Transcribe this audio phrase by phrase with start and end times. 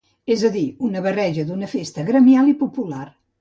[0.35, 3.05] És a dir, una barreja d'una festa gremial i popular.